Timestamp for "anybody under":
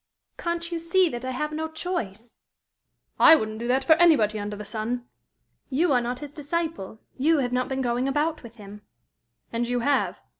3.97-4.55